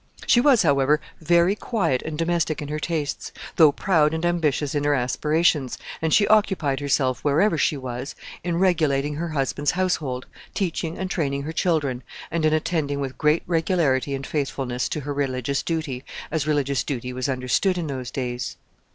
[0.25, 4.83] She was, however, very quiet and domestic in her tastes, though proud and ambitious in
[4.83, 10.25] her aspirations, and she occupied herself, wherever she was, in regulating her husband's household,
[10.55, 12.01] teaching and training her children,
[12.31, 17.13] and in attending with great regularity and faithfulness to her religious duty, as religious duty
[17.13, 18.57] was understood in those days.